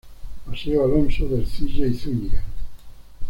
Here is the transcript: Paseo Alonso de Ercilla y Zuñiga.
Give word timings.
Paseo 0.45 0.83
Alonso 0.83 1.27
de 1.27 1.41
Ercilla 1.41 1.85
y 1.85 1.93
Zuñiga. 1.93 2.43